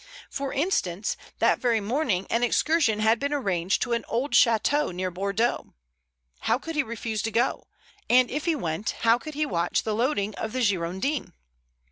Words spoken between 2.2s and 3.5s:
an excursion had been